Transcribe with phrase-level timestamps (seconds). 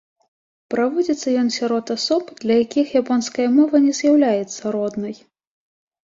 [0.73, 5.15] Праводзіцца ён сярод асоб, для якіх японская мова не з'яўляецца роднай.